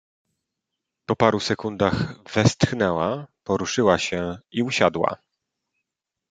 [1.05, 5.17] "Po paru sekundach westchnęła, poruszyła się i usiadła."